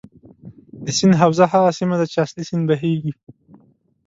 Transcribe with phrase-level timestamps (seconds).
[0.83, 3.13] د سیند حوزه هغه سیمه ده چې اصلي سیند بهیږي.